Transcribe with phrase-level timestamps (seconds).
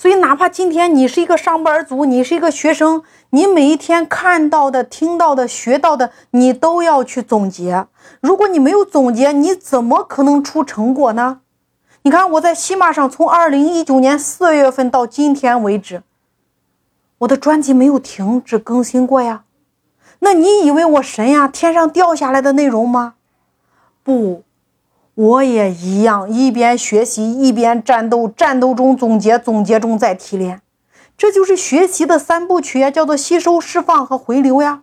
[0.00, 7.86] 所以，哪怕今天你是一个上班族，你是一个学生，你每一天看到的、听到的、学到的，你都要去总结。
[8.22, 11.40] 如果你没有总结，你怎么可能出成果呢？
[12.00, 16.02] 你看，我在喜马上从二零一九年四月份到今天为止，
[17.18, 19.44] 我的专辑没有停止更新过呀。
[20.20, 21.46] 那你以为我神呀？
[21.46, 23.16] 天上掉下来的内容吗？
[24.02, 24.44] 不。
[25.20, 30.62] 我也一样，一边学习一边战斗，战斗中总结，总结中再提炼，
[31.18, 34.82] 这就是学习的三部曲呀，叫做吸收、释放和回流呀。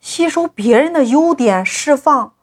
[0.00, 2.34] 吸收别人的优点，释放，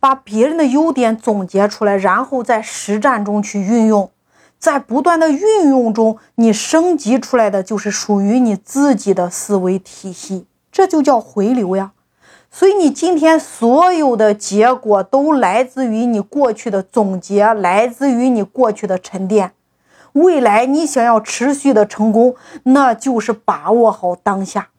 [0.00, 4.10] 把别人的优点总结出来，然后在实战中去运用，
[4.58, 11.92] 在不断的运用中，你升级出来的就是属于你自己的思维体系，这就叫回流呀。
[12.50, 19.52] 所以你今天所有的结果都来自于你过去的总结，来自于你过去的沉淀。
[20.12, 24.70] 未来你想要持续的成功，那就是把握好当下，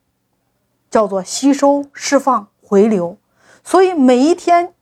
[0.90, 3.18] 叫做吸收、释放、回流。
[3.64, 4.74] 所以每一天，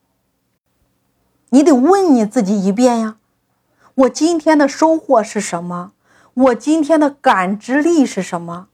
[1.50, 3.18] 你得问你自己一遍呀：
[3.94, 5.92] 我今天的收获是什么？
[6.34, 8.70] 我今天的感知力是什么？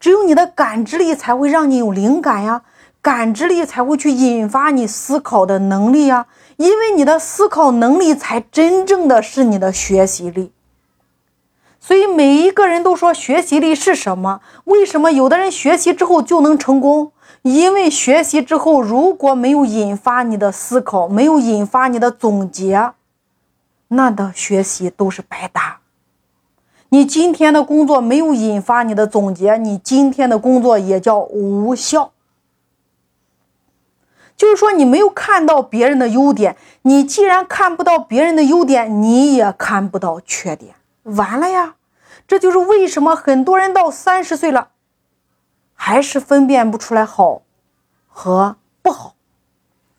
[0.00, 2.62] 只有你的感知力才会让你有灵感呀。
[3.02, 10.52] 感知力才会去引发你思考的能力啊，因为你的思考能力才真正的是你的学习力。
[11.80, 14.40] 所以每一个人都说学习力是什么？
[14.64, 17.12] 为什么有的人学习之后就能成功？
[17.40, 22.92] 因为学习之后如果没有引发你的思考，没有引发你的总结，
[23.88, 25.78] 那的学习都是白搭。
[26.90, 32.12] 你今天的工作没有引发你的总结，你今天的工作也叫无效。
[34.40, 41.74] 就是说，你没有看到别人的优点，你既然看不到别人的优点，你也看不到缺点，完了呀！
[42.26, 44.70] 这就是为什么很多人到三十岁了，
[45.74, 47.42] 还是分辨不出来好
[48.08, 49.14] 和不好。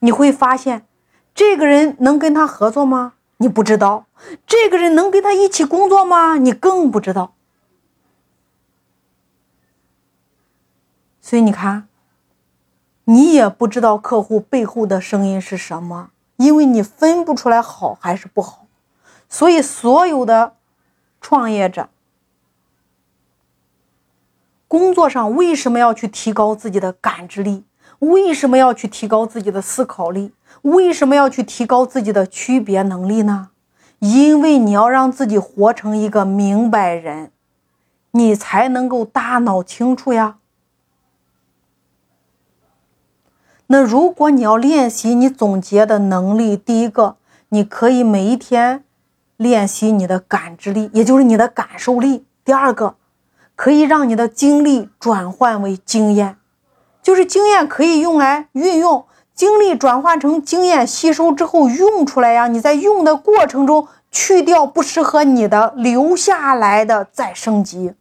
[0.00, 0.88] 你会发现，
[1.32, 3.12] 这个人能跟他合作吗？
[3.36, 4.06] 你不知道。
[4.44, 6.36] 这个人能跟他一起工作吗？
[6.38, 7.34] 你更不知道。
[11.20, 11.86] 所以你看。
[13.04, 18.66] 你也不知道客户背后的声音是什么，因为你分不出来好还是不好。
[19.28, 20.54] 所以，所有的
[21.20, 21.88] 创业者
[24.68, 27.64] 工作上为什么要去提高自己的感知力？
[27.98, 30.32] 为什么要去提高自己的思考力？
[30.62, 33.50] 为什么要去提高自己的区别能力呢？
[34.00, 37.30] 因为你要让自己活成一个明白人，
[38.10, 40.38] 你才能够大脑清楚呀。
[43.72, 47.16] 那如果你要练习你总结的能力，第一个，
[47.48, 48.84] 你可以每一天
[49.38, 52.26] 练习你的感知力，也就是你的感受力。
[52.44, 52.96] 第二个，
[53.56, 56.36] 可以让你的经历转换为经验，
[57.02, 62.48] 就是经验可以用来运用，经历转换成经验，吸收之后用出来呀。
[62.48, 67.94] 你在用的过程中去掉不适合你的，留下来的再升级。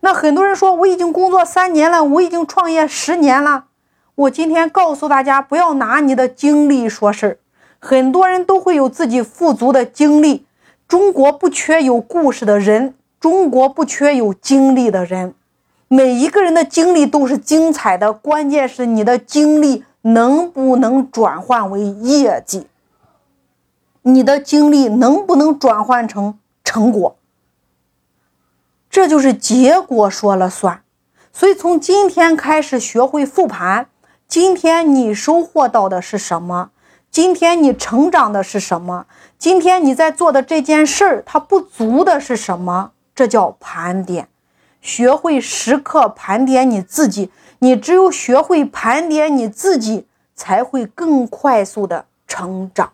[0.00, 3.64] 那很多人说，我已经工作三年了，我已经创业十年了。
[4.16, 7.38] 我今天告诉大家，不要拿你的经历说事儿。
[7.80, 10.46] 很多人都会有自己富足的经历。
[10.86, 15.34] 中国不缺有故事的人，中国不缺有经历的人。
[15.88, 22.68] 每一个人的经历都是精彩的，关键是你的经历能不能转换为业绩？
[24.02, 27.16] 你的经历能不能转换成成果？
[28.88, 30.82] 这就是结果说了算。
[31.32, 33.88] 所以从今天开始学会复盘。
[34.26, 36.70] 今天你收获到的是什么？
[37.10, 39.06] 今天你成长的是什么？
[39.38, 42.92] 今天你在做的这件事儿，它不足的是什么？
[43.14, 44.28] 这叫盘点。
[44.80, 47.30] 学会时刻盘点你自己，
[47.60, 52.92] 你只有学会盘点你自己，才会更快速的成长。